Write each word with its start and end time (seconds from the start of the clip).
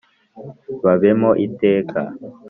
babemo 0.83 1.29
iteka 1.45 1.99